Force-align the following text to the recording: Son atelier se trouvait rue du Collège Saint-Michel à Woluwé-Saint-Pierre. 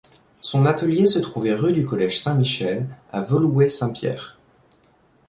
Son 0.41 0.65
atelier 0.65 1.05
se 1.05 1.19
trouvait 1.19 1.53
rue 1.53 1.73
du 1.73 1.85
Collège 1.85 2.19
Saint-Michel 2.19 2.87
à 3.11 3.21
Woluwé-Saint-Pierre. 3.21 4.39